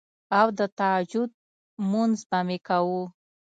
[0.39, 1.31] او د تهجد
[1.89, 3.03] مونځ به مې کوو